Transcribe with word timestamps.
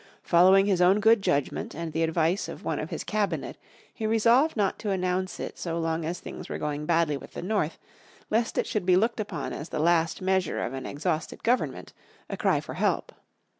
Following 0.23 0.65
his 0.65 0.81
own 0.81 0.99
good 0.99 1.21
judgment 1.21 1.75
and 1.75 1.93
the 1.93 2.01
advice 2.01 2.47
of 2.47 2.63
one 2.65 2.79
of 2.79 2.89
his 2.89 3.03
Cabinet 3.03 3.55
he 3.93 4.07
resolved 4.07 4.57
not 4.57 4.79
to 4.79 4.89
announce 4.89 5.39
it 5.39 5.59
so 5.59 5.77
long 5.77 6.05
as 6.05 6.19
things 6.19 6.49
were 6.49 6.57
going 6.57 6.87
badly 6.87 7.17
with 7.17 7.33
the 7.33 7.43
North 7.43 7.77
lest 8.31 8.57
it 8.57 8.65
should 8.65 8.87
be 8.87 8.95
looked 8.97 9.19
upon 9.19 9.53
as 9.53 9.69
the 9.69 9.77
last 9.77 10.19
measure 10.19 10.59
of 10.65 10.73
an 10.73 10.87
exhausted 10.87 11.43
government, 11.43 11.93
a 12.31 12.35
cry 12.35 12.59
for 12.59 12.73
help. 12.73 13.11